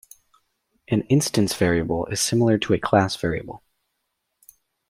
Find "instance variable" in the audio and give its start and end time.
1.09-2.07